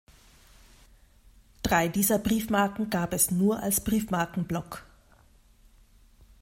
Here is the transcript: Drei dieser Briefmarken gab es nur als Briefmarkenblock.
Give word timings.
Drei 1.61 1.87
dieser 1.87 2.17
Briefmarken 2.17 2.89
gab 2.89 3.13
es 3.13 3.29
nur 3.29 3.61
als 3.61 3.83
Briefmarkenblock. 3.83 4.83